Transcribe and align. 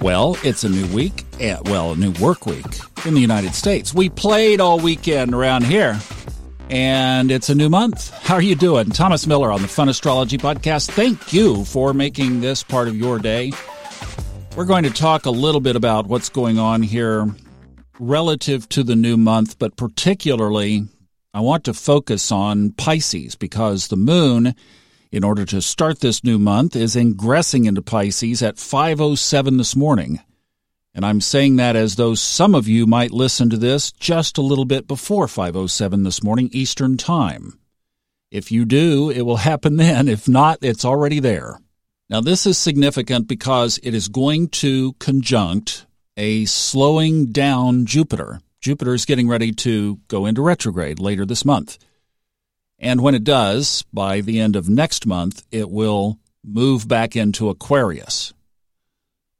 Well, 0.00 0.38
it's 0.42 0.64
a 0.64 0.70
new 0.70 0.86
week, 0.94 1.24
eh, 1.40 1.58
well, 1.66 1.92
a 1.92 1.96
new 1.96 2.12
work 2.12 2.46
week 2.46 2.64
in 3.04 3.12
the 3.12 3.20
United 3.20 3.54
States. 3.54 3.92
We 3.92 4.08
played 4.08 4.58
all 4.58 4.80
weekend 4.80 5.34
around 5.34 5.66
here, 5.66 6.00
and 6.70 7.30
it's 7.30 7.50
a 7.50 7.54
new 7.54 7.68
month. 7.68 8.08
How 8.22 8.36
are 8.36 8.42
you 8.42 8.54
doing? 8.54 8.88
Thomas 8.90 9.26
Miller 9.26 9.52
on 9.52 9.60
the 9.60 9.68
Fun 9.68 9.90
Astrology 9.90 10.38
Podcast. 10.38 10.90
Thank 10.90 11.34
you 11.34 11.66
for 11.66 11.92
making 11.92 12.40
this 12.40 12.62
part 12.62 12.88
of 12.88 12.96
your 12.96 13.18
day. 13.18 13.52
We're 14.56 14.64
going 14.64 14.84
to 14.84 14.90
talk 14.90 15.26
a 15.26 15.30
little 15.30 15.60
bit 15.60 15.76
about 15.76 16.06
what's 16.06 16.30
going 16.30 16.58
on 16.58 16.82
here 16.82 17.28
relative 17.98 18.70
to 18.70 18.82
the 18.82 18.96
new 18.96 19.18
month, 19.18 19.58
but 19.58 19.76
particularly 19.76 20.86
I 21.34 21.40
want 21.40 21.64
to 21.64 21.74
focus 21.74 22.32
on 22.32 22.72
Pisces 22.72 23.36
because 23.36 23.88
the 23.88 23.96
moon 23.96 24.54
in 25.12 25.24
order 25.24 25.44
to 25.44 25.60
start 25.60 26.00
this 26.00 26.22
new 26.22 26.38
month 26.38 26.76
is 26.76 26.94
ingressing 26.94 27.64
into 27.64 27.82
Pisces 27.82 28.42
at 28.42 28.56
5:07 28.56 29.56
this 29.56 29.74
morning. 29.74 30.20
And 30.94 31.04
I'm 31.04 31.20
saying 31.20 31.56
that 31.56 31.76
as 31.76 31.96
though 31.96 32.14
some 32.14 32.54
of 32.54 32.68
you 32.68 32.86
might 32.86 33.12
listen 33.12 33.50
to 33.50 33.56
this 33.56 33.92
just 33.92 34.38
a 34.38 34.42
little 34.42 34.64
bit 34.64 34.86
before 34.86 35.26
5:07 35.26 36.04
this 36.04 36.22
morning 36.22 36.48
Eastern 36.52 36.96
Time. 36.96 37.58
If 38.30 38.52
you 38.52 38.64
do, 38.64 39.10
it 39.10 39.22
will 39.22 39.38
happen 39.38 39.76
then. 39.78 40.08
If 40.08 40.28
not, 40.28 40.58
it's 40.62 40.84
already 40.84 41.20
there. 41.20 41.58
Now 42.08 42.20
this 42.20 42.46
is 42.46 42.58
significant 42.58 43.28
because 43.28 43.78
it 43.82 43.94
is 43.94 44.08
going 44.08 44.48
to 44.48 44.94
conjunct 44.94 45.86
a 46.16 46.44
slowing 46.44 47.32
down 47.32 47.86
Jupiter. 47.86 48.40
Jupiter 48.60 48.94
is 48.94 49.06
getting 49.06 49.28
ready 49.28 49.52
to 49.52 49.98
go 50.08 50.26
into 50.26 50.42
retrograde 50.42 51.00
later 51.00 51.24
this 51.24 51.44
month. 51.44 51.78
And 52.80 53.02
when 53.02 53.14
it 53.14 53.24
does, 53.24 53.84
by 53.92 54.22
the 54.22 54.40
end 54.40 54.56
of 54.56 54.68
next 54.68 55.06
month, 55.06 55.44
it 55.52 55.70
will 55.70 56.18
move 56.42 56.88
back 56.88 57.14
into 57.14 57.50
Aquarius. 57.50 58.32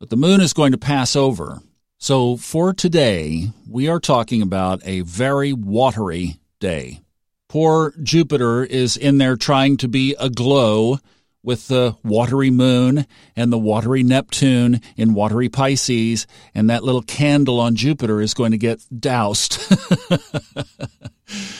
But 0.00 0.10
the 0.10 0.16
moon 0.16 0.40
is 0.40 0.52
going 0.52 0.72
to 0.72 0.78
pass 0.78 1.14
over. 1.14 1.60
So 1.98 2.36
for 2.36 2.72
today, 2.72 3.50
we 3.68 3.88
are 3.88 4.00
talking 4.00 4.42
about 4.42 4.80
a 4.84 5.02
very 5.02 5.52
watery 5.52 6.40
day. 6.58 7.00
Poor 7.48 7.94
Jupiter 8.02 8.64
is 8.64 8.96
in 8.96 9.18
there 9.18 9.36
trying 9.36 9.76
to 9.78 9.88
be 9.88 10.14
aglow 10.18 10.98
with 11.42 11.68
the 11.68 11.96
watery 12.04 12.50
moon 12.50 13.06
and 13.34 13.52
the 13.52 13.58
watery 13.58 14.02
Neptune 14.02 14.80
in 14.96 15.14
watery 15.14 15.48
Pisces, 15.48 16.26
and 16.54 16.68
that 16.68 16.84
little 16.84 17.02
candle 17.02 17.60
on 17.60 17.74
Jupiter 17.74 18.20
is 18.20 18.34
going 18.34 18.50
to 18.50 18.58
get 18.58 18.84
doused. 19.00 19.58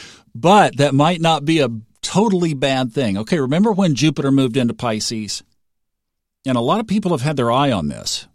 But 0.41 0.77
that 0.77 0.95
might 0.95 1.21
not 1.21 1.45
be 1.45 1.59
a 1.59 1.69
totally 2.01 2.55
bad 2.55 2.93
thing. 2.93 3.19
Okay, 3.19 3.41
remember 3.41 3.73
when 3.73 3.97
Jupiter 3.97 4.31
moved 4.31 4.57
into 4.57 4.73
Pisces? 4.73 5.43
And 6.47 6.57
a 6.57 6.61
lot 6.61 6.79
of 6.79 6.87
people 6.87 7.11
have 7.11 7.23
had 7.23 7.37
their 7.37 7.51
eye 7.51 7.73
on 7.73 7.89
this. 7.89 8.29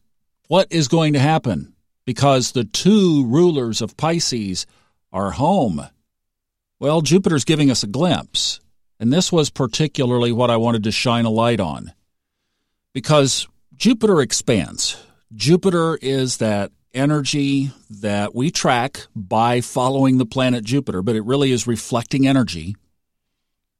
What 0.50 0.68
is 0.70 0.90
going 0.90 1.14
to 1.14 1.20
happen? 1.20 1.74
Because 2.06 2.52
the 2.52 2.66
two 2.66 3.26
rulers 3.26 3.82
of 3.82 3.96
Pisces 3.96 4.66
are 5.14 5.32
home. 5.32 5.88
Well, 6.78 7.00
Jupiter's 7.00 7.46
giving 7.46 7.72
us 7.72 7.84
a 7.84 7.88
glimpse. 7.88 8.60
And 9.00 9.12
this 9.12 9.32
was 9.32 9.50
particularly 9.50 10.34
what 10.34 10.52
I 10.52 10.58
wanted 10.58 10.84
to 10.84 10.92
shine 10.92 11.24
a 11.24 11.30
light 11.30 11.62
on. 11.62 11.94
Because 12.92 13.48
Jupiter 13.78 14.20
expands. 14.20 15.02
Jupiter 15.34 15.98
is 16.02 16.38
that 16.38 16.74
energy 16.94 17.72
that 17.90 18.36
we 18.36 18.52
track 18.52 19.08
by 19.16 19.62
following 19.62 20.18
the 20.18 20.26
planet 20.26 20.64
Jupiter, 20.64 21.02
but 21.02 21.16
it 21.16 21.26
really 21.26 21.52
is 21.52 21.68
reflecting 21.68 22.28
energy 22.28 22.76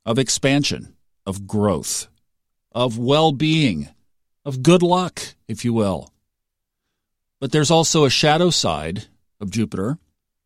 of 0.06 0.20
expansion, 0.20 0.96
of 1.26 1.48
growth, 1.48 2.08
of 2.72 2.98
well 2.98 3.32
being, 3.32 3.90
of 4.46 4.64
good 4.64 4.82
luck, 4.82 5.22
if 5.48 5.64
you 5.64 5.74
will. 5.74 6.12
But 7.40 7.52
there's 7.52 7.72
also 7.72 8.06
a 8.06 8.10
shadow 8.10 8.50
side 8.50 9.06
of 9.40 9.52
Jupiter, 9.52 9.98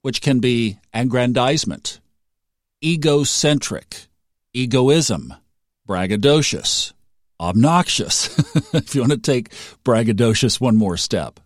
which 0.02 0.22
can 0.22 0.40
be 0.40 0.80
aggrandizement, 0.94 2.00
egocentric, 2.84 4.08
egoism, 4.54 5.34
braggadocious, 5.88 6.94
obnoxious, 7.40 8.38
if 8.74 8.96
you 8.96 9.02
want 9.02 9.12
to 9.12 9.18
take 9.18 9.50
braggadocious 9.84 10.60
one 10.60 10.76
more 10.76 10.98
step. 10.98 11.40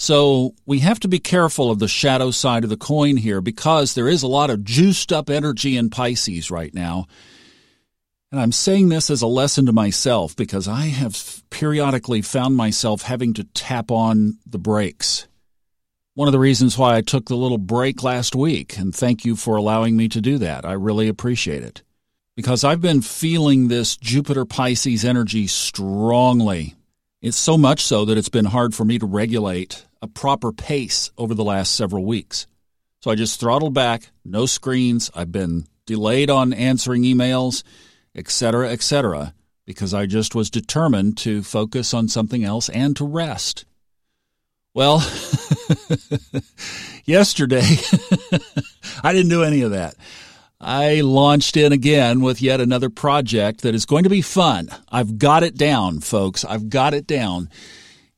So 0.00 0.54
we 0.64 0.78
have 0.78 0.98
to 1.00 1.08
be 1.08 1.18
careful 1.18 1.70
of 1.70 1.78
the 1.78 1.86
shadow 1.86 2.30
side 2.30 2.64
of 2.64 2.70
the 2.70 2.78
coin 2.78 3.18
here 3.18 3.42
because 3.42 3.92
there 3.92 4.08
is 4.08 4.22
a 4.22 4.28
lot 4.28 4.48
of 4.48 4.64
juiced 4.64 5.12
up 5.12 5.28
energy 5.28 5.76
in 5.76 5.90
Pisces 5.90 6.50
right 6.50 6.72
now. 6.72 7.04
And 8.32 8.40
I'm 8.40 8.50
saying 8.50 8.88
this 8.88 9.10
as 9.10 9.20
a 9.20 9.26
lesson 9.26 9.66
to 9.66 9.74
myself 9.74 10.34
because 10.34 10.66
I 10.66 10.86
have 10.86 11.42
periodically 11.50 12.22
found 12.22 12.56
myself 12.56 13.02
having 13.02 13.34
to 13.34 13.44
tap 13.44 13.90
on 13.90 14.38
the 14.46 14.58
brakes. 14.58 15.28
One 16.14 16.28
of 16.28 16.32
the 16.32 16.38
reasons 16.38 16.78
why 16.78 16.96
I 16.96 17.02
took 17.02 17.26
the 17.26 17.36
little 17.36 17.58
break 17.58 18.02
last 18.02 18.34
week, 18.34 18.78
and 18.78 18.94
thank 18.94 19.26
you 19.26 19.36
for 19.36 19.56
allowing 19.56 19.98
me 19.98 20.08
to 20.08 20.22
do 20.22 20.38
that. 20.38 20.64
I 20.64 20.72
really 20.72 21.08
appreciate 21.08 21.62
it. 21.62 21.82
Because 22.36 22.64
I've 22.64 22.80
been 22.80 23.02
feeling 23.02 23.68
this 23.68 23.98
Jupiter 23.98 24.46
Pisces 24.46 25.04
energy 25.04 25.46
strongly. 25.46 26.74
It's 27.20 27.36
so 27.36 27.58
much 27.58 27.84
so 27.84 28.06
that 28.06 28.16
it's 28.16 28.30
been 28.30 28.46
hard 28.46 28.74
for 28.74 28.86
me 28.86 28.98
to 28.98 29.04
regulate 29.04 29.84
a 30.02 30.08
proper 30.08 30.52
pace 30.52 31.10
over 31.18 31.34
the 31.34 31.44
last 31.44 31.74
several 31.74 32.04
weeks. 32.04 32.46
So 33.00 33.10
I 33.10 33.14
just 33.14 33.40
throttled 33.40 33.74
back, 33.74 34.10
no 34.24 34.46
screens. 34.46 35.10
I've 35.14 35.32
been 35.32 35.66
delayed 35.86 36.30
on 36.30 36.52
answering 36.52 37.02
emails, 37.02 37.62
etc., 38.14 38.70
etc., 38.70 39.34
because 39.66 39.94
I 39.94 40.06
just 40.06 40.34
was 40.34 40.50
determined 40.50 41.16
to 41.18 41.42
focus 41.42 41.94
on 41.94 42.08
something 42.08 42.44
else 42.44 42.68
and 42.68 42.96
to 42.96 43.06
rest. 43.06 43.64
Well, 44.74 44.98
yesterday, 47.04 47.62
I 49.02 49.12
didn't 49.12 49.30
do 49.30 49.42
any 49.42 49.62
of 49.62 49.72
that. 49.72 49.94
I 50.60 51.00
launched 51.00 51.56
in 51.56 51.72
again 51.72 52.20
with 52.20 52.42
yet 52.42 52.60
another 52.60 52.90
project 52.90 53.62
that 53.62 53.74
is 53.74 53.86
going 53.86 54.04
to 54.04 54.10
be 54.10 54.22
fun. 54.22 54.68
I've 54.90 55.18
got 55.18 55.42
it 55.42 55.56
down, 55.56 56.00
folks. 56.00 56.44
I've 56.44 56.68
got 56.68 56.92
it 56.92 57.06
down. 57.06 57.48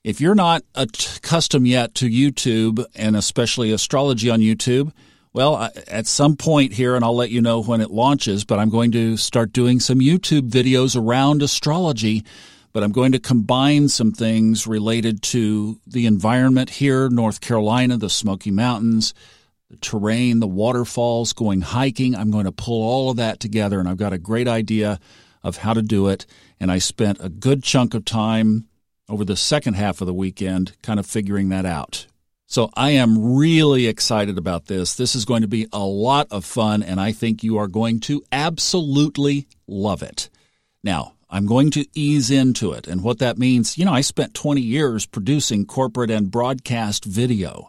If 0.04 0.20
you're 0.20 0.34
not 0.34 0.62
accustomed 0.74 1.68
yet 1.68 1.94
to 1.96 2.10
YouTube 2.10 2.84
and 2.96 3.14
especially 3.14 3.70
astrology 3.70 4.28
on 4.30 4.40
YouTube, 4.40 4.92
well, 5.32 5.70
at 5.86 6.08
some 6.08 6.36
point 6.36 6.72
here, 6.72 6.96
and 6.96 7.04
I'll 7.04 7.14
let 7.14 7.30
you 7.30 7.40
know 7.40 7.62
when 7.62 7.80
it 7.80 7.92
launches, 7.92 8.44
but 8.44 8.58
I'm 8.58 8.68
going 8.68 8.90
to 8.92 9.16
start 9.16 9.52
doing 9.52 9.78
some 9.78 10.00
YouTube 10.00 10.50
videos 10.50 11.00
around 11.00 11.40
astrology. 11.40 12.24
But 12.72 12.82
I'm 12.82 12.90
going 12.90 13.12
to 13.12 13.20
combine 13.20 13.88
some 13.88 14.10
things 14.10 14.66
related 14.66 15.22
to 15.24 15.78
the 15.86 16.06
environment 16.06 16.70
here, 16.70 17.08
North 17.08 17.40
Carolina, 17.40 17.96
the 17.96 18.10
Smoky 18.10 18.50
Mountains, 18.50 19.14
the 19.70 19.76
terrain, 19.76 20.40
the 20.40 20.48
waterfalls, 20.48 21.32
going 21.32 21.60
hiking. 21.60 22.16
I'm 22.16 22.30
going 22.32 22.46
to 22.46 22.52
pull 22.52 22.82
all 22.82 23.10
of 23.10 23.18
that 23.18 23.38
together, 23.38 23.78
and 23.78 23.88
I've 23.88 23.98
got 23.98 24.12
a 24.12 24.18
great 24.18 24.48
idea 24.48 24.98
of 25.44 25.58
how 25.58 25.74
to 25.74 25.82
do 25.82 26.08
it. 26.08 26.26
And 26.58 26.72
I 26.72 26.78
spent 26.78 27.18
a 27.20 27.28
good 27.28 27.62
chunk 27.62 27.94
of 27.94 28.04
time 28.04 28.66
over 29.12 29.26
the 29.26 29.36
second 29.36 29.74
half 29.74 30.00
of 30.00 30.06
the 30.06 30.14
weekend, 30.14 30.72
kind 30.82 30.98
of 30.98 31.04
figuring 31.04 31.50
that 31.50 31.66
out. 31.66 32.06
So 32.46 32.70
I 32.74 32.92
am 32.92 33.34
really 33.34 33.86
excited 33.86 34.38
about 34.38 34.66
this. 34.66 34.94
This 34.94 35.14
is 35.14 35.26
going 35.26 35.42
to 35.42 35.48
be 35.48 35.66
a 35.70 35.80
lot 35.80 36.28
of 36.30 36.46
fun, 36.46 36.82
and 36.82 36.98
I 36.98 37.12
think 37.12 37.42
you 37.42 37.58
are 37.58 37.68
going 37.68 38.00
to 38.00 38.22
absolutely 38.32 39.48
love 39.66 40.02
it. 40.02 40.30
Now, 40.82 41.12
I'm 41.28 41.44
going 41.44 41.70
to 41.72 41.86
ease 41.94 42.30
into 42.30 42.72
it. 42.72 42.86
And 42.86 43.02
what 43.02 43.18
that 43.18 43.36
means, 43.36 43.76
you 43.76 43.84
know, 43.84 43.92
I 43.92 44.00
spent 44.00 44.32
20 44.32 44.62
years 44.62 45.04
producing 45.04 45.66
corporate 45.66 46.10
and 46.10 46.30
broadcast 46.30 47.04
video. 47.04 47.68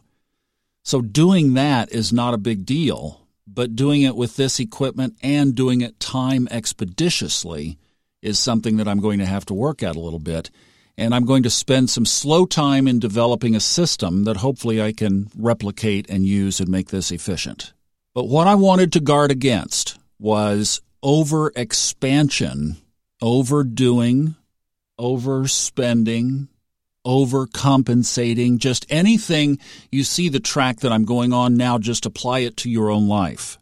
So 0.84 1.02
doing 1.02 1.56
that 1.56 1.92
is 1.92 2.14
not 2.14 2.34
a 2.34 2.38
big 2.38 2.66
deal, 2.66 3.22
but 3.46 3.76
doing 3.76 4.02
it 4.02 4.16
with 4.16 4.38
this 4.38 4.60
equipment 4.62 5.18
and 5.22 5.56
doing 5.56 5.82
it 5.82 6.00
time 6.00 6.48
expeditiously 6.52 7.78
is 8.22 8.40
something 8.40 8.78
that 8.78 8.88
I'm 8.88 9.02
going 9.02 9.20
to 9.20 9.26
have 9.26 9.46
to 9.48 9.54
work 9.54 9.84
at 9.84 9.98
a 9.98 10.00
little 10.00 10.20
bit 10.20 10.50
and 10.98 11.14
I'm 11.14 11.26
going 11.26 11.44
to 11.44 11.50
spend 11.50 11.90
some 11.90 12.06
slow 12.06 12.46
time 12.46 12.88
in 12.88 13.00
developing 13.00 13.56
a 13.56 13.60
system 13.60 14.26
that 14.26 14.38
hopefully 14.38 14.82
I 14.82 14.94
can 14.94 15.30
replicate 15.38 16.10
and 16.10 16.26
use 16.26 16.60
and 16.60 16.70
make 16.70 16.90
this 16.90 17.12
efficient. 17.12 17.74
But 18.14 18.26
what 18.26 18.48
I 18.48 18.56
wanted 18.56 18.94
to 18.94 19.00
guard 19.00 19.32
against 19.32 19.98
was 20.20 20.82
over 21.02 21.52
expansion, 21.56 22.78
overdoing, 23.22 24.36
overspending, 25.00 26.48
overcompensating, 27.06 28.58
just 28.58 28.86
anything 28.90 29.60
you 29.92 30.04
see 30.04 30.30
the 30.30 30.40
track 30.40 30.80
that 30.80 30.92
I'm 30.92 31.06
going 31.06 31.34
on 31.34 31.58
now, 31.58 31.78
just 31.78 32.06
apply 32.06 32.40
it 32.40 32.56
to 32.58 32.70
your 32.70 32.90
own 32.90 33.08
life. 33.08 33.58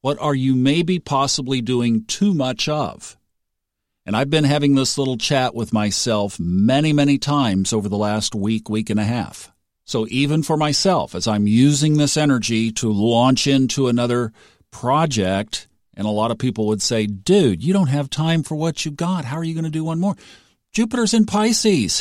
What 0.00 0.18
are 0.20 0.34
you 0.34 0.54
maybe 0.54 0.98
possibly 0.98 1.60
doing 1.60 2.04
too 2.04 2.34
much 2.34 2.68
of? 2.68 3.16
And 4.04 4.16
I've 4.16 4.30
been 4.30 4.44
having 4.44 4.74
this 4.74 4.98
little 4.98 5.16
chat 5.16 5.54
with 5.54 5.72
myself 5.72 6.40
many, 6.40 6.92
many 6.92 7.18
times 7.18 7.72
over 7.72 7.88
the 7.88 7.98
last 7.98 8.34
week, 8.34 8.68
week 8.68 8.90
and 8.90 8.98
a 8.98 9.04
half. 9.04 9.52
So 9.84 10.06
even 10.10 10.42
for 10.42 10.56
myself, 10.56 11.14
as 11.14 11.28
I'm 11.28 11.46
using 11.46 11.96
this 11.96 12.16
energy 12.16 12.72
to 12.72 12.92
launch 12.92 13.46
into 13.46 13.88
another 13.88 14.32
project, 14.70 15.68
and 15.94 16.06
a 16.06 16.10
lot 16.10 16.30
of 16.30 16.38
people 16.38 16.66
would 16.66 16.82
say, 16.82 17.06
dude, 17.06 17.62
you 17.62 17.72
don't 17.72 17.88
have 17.88 18.10
time 18.10 18.42
for 18.42 18.54
what 18.54 18.84
you 18.84 18.90
got. 18.90 19.24
How 19.24 19.36
are 19.36 19.44
you 19.44 19.54
going 19.54 19.64
to 19.64 19.70
do 19.70 19.84
one 19.84 20.00
more? 20.00 20.16
Jupiter's 20.72 21.12
in 21.12 21.26
Pisces. 21.26 22.00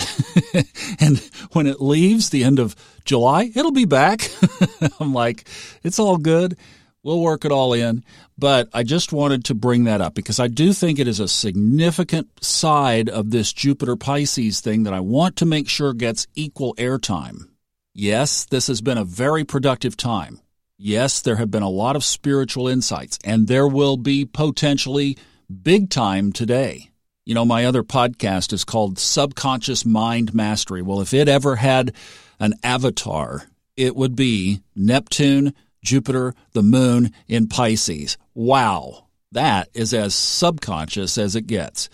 and 1.00 1.20
when 1.52 1.68
it 1.68 1.82
leaves 1.82 2.30
the 2.30 2.44
end 2.44 2.60
of 2.60 2.76
July, 3.04 3.52
it'll 3.54 3.72
be 3.72 3.86
back. 3.86 4.32
I'm 5.00 5.14
like, 5.14 5.48
it's 5.84 6.00
all 6.00 6.18
good. 6.18 6.58
We'll 7.04 7.20
work 7.20 7.46
it 7.46 7.52
all 7.52 7.74
in. 7.74 8.04
But 8.38 8.70
I 8.74 8.84
just 8.84 9.12
wanted 9.12 9.46
to 9.46 9.56
bring 9.56 9.86
that 9.86 10.02
up 10.02 10.14
because 10.14 10.40
I 10.40 10.48
do 10.48 10.74
think 10.74 11.00
it 11.00 11.08
is 11.08 11.20
a 11.20 11.28
significant 11.28 12.44
side 12.44 13.10
of 13.10 13.32
this 13.32 13.54
Jupiter 13.54 13.96
Pisces 13.96 14.62
thing 14.62 14.84
that 14.84 14.94
I 14.94 15.00
want 15.00 15.36
to 15.38 15.46
make 15.46 15.68
sure 15.68 15.94
gets 15.94 16.28
equal 16.36 16.76
airtime. 16.76 17.50
Yes, 17.94 18.46
this 18.46 18.68
has 18.68 18.82
been 18.82 18.98
a 18.98 19.04
very 19.04 19.44
productive 19.44 19.98
time. 19.98 20.40
Yes, 20.78 21.22
there 21.22 21.36
have 21.36 21.52
been 21.52 21.64
a 21.64 21.70
lot 21.70 21.96
of 21.96 22.04
spiritual 22.04 22.68
insights, 22.68 23.20
and 23.24 23.48
there 23.48 23.68
will 23.68 23.98
be 23.98 24.26
potentially 24.26 25.18
big 25.62 25.90
time 25.90 26.32
today. 26.32 26.90
You 27.26 27.36
know, 27.36 27.46
my 27.46 27.66
other 27.66 27.84
podcast 27.84 28.52
is 28.52 28.64
called 28.64 28.98
Subconscious 28.98 29.86
Mind 29.86 30.34
Mastery. 30.34 30.82
Well, 30.82 31.02
if 31.02 31.14
it 31.14 31.28
ever 31.28 31.58
had 31.58 31.94
an 32.40 32.56
avatar, 32.64 33.44
it 33.78 33.96
would 33.96 34.16
be 34.16 34.62
Neptune, 34.76 35.54
Jupiter, 35.84 36.34
the 36.54 36.64
moon 36.64 37.14
in 37.28 37.48
Pisces. 37.48 38.18
Wow. 38.34 39.08
That 39.32 39.70
is 39.74 39.94
as 39.94 40.14
subconscious 40.14 41.18
as 41.18 41.36
it 41.36 41.48
gets. 41.48 41.90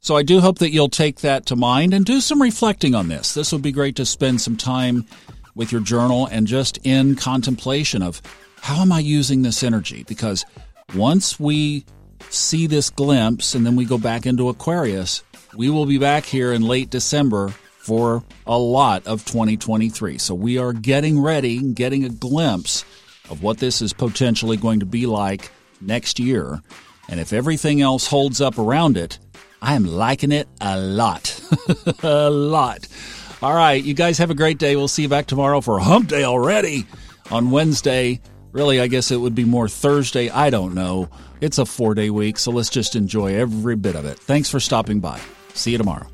So 0.00 0.16
I 0.16 0.22
do 0.22 0.40
hope 0.40 0.58
that 0.58 0.70
you'll 0.70 0.88
take 0.88 1.20
that 1.20 1.46
to 1.46 1.56
mind 1.56 1.92
and 1.92 2.04
do 2.04 2.20
some 2.20 2.40
reflecting 2.40 2.94
on 2.94 3.08
this. 3.08 3.34
This 3.34 3.52
would 3.52 3.62
be 3.62 3.72
great 3.72 3.96
to 3.96 4.06
spend 4.06 4.40
some 4.40 4.56
time 4.56 5.06
with 5.54 5.72
your 5.72 5.82
journal 5.82 6.26
and 6.26 6.46
just 6.46 6.78
in 6.84 7.16
contemplation 7.16 8.02
of 8.02 8.22
how 8.62 8.80
am 8.80 8.92
I 8.92 9.00
using 9.00 9.42
this 9.42 9.62
energy? 9.62 10.04
Because 10.08 10.44
once 10.94 11.38
we 11.38 11.84
see 12.30 12.66
this 12.66 12.90
glimpse 12.90 13.54
and 13.54 13.64
then 13.64 13.76
we 13.76 13.84
go 13.84 13.98
back 13.98 14.26
into 14.26 14.48
Aquarius, 14.48 15.22
we 15.54 15.68
will 15.70 15.86
be 15.86 15.98
back 15.98 16.24
here 16.24 16.52
in 16.52 16.62
late 16.62 16.90
December 16.90 17.48
for 17.78 18.22
a 18.46 18.58
lot 18.58 19.06
of 19.06 19.24
2023. 19.24 20.18
So 20.18 20.34
we 20.34 20.58
are 20.58 20.72
getting 20.72 21.20
ready, 21.20 21.72
getting 21.72 22.04
a 22.04 22.10
glimpse 22.10 22.84
of 23.30 23.42
what 23.42 23.58
this 23.58 23.80
is 23.80 23.92
potentially 23.92 24.56
going 24.56 24.80
to 24.80 24.86
be 24.86 25.06
like 25.06 25.50
next 25.80 26.18
year. 26.18 26.60
And 27.08 27.18
if 27.18 27.32
everything 27.32 27.80
else 27.80 28.06
holds 28.06 28.40
up 28.40 28.58
around 28.58 28.96
it, 28.96 29.18
I 29.62 29.74
am 29.74 29.84
liking 29.84 30.32
it 30.32 30.48
a 30.60 30.78
lot. 30.78 31.40
a 32.02 32.30
lot. 32.30 32.86
All 33.42 33.54
right, 33.54 33.82
you 33.82 33.94
guys 33.94 34.18
have 34.18 34.30
a 34.30 34.34
great 34.34 34.58
day. 34.58 34.76
We'll 34.76 34.88
see 34.88 35.02
you 35.02 35.08
back 35.08 35.26
tomorrow 35.26 35.60
for 35.60 35.78
Hump 35.78 36.08
Day 36.08 36.24
already 36.24 36.86
on 37.30 37.50
Wednesday. 37.50 38.20
Really, 38.52 38.80
I 38.80 38.86
guess 38.86 39.10
it 39.10 39.16
would 39.16 39.34
be 39.34 39.44
more 39.44 39.68
Thursday. 39.68 40.28
I 40.28 40.50
don't 40.50 40.74
know. 40.74 41.08
It's 41.40 41.58
a 41.58 41.64
four 41.64 41.94
day 41.94 42.10
week, 42.10 42.38
so 42.38 42.50
let's 42.50 42.68
just 42.70 42.96
enjoy 42.96 43.34
every 43.34 43.76
bit 43.76 43.96
of 43.96 44.04
it. 44.04 44.18
Thanks 44.18 44.50
for 44.50 44.60
stopping 44.60 45.00
by. 45.00 45.20
See 45.54 45.72
you 45.72 45.78
tomorrow. 45.78 46.06